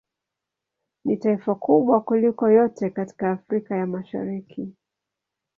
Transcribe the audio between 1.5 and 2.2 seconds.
kubwa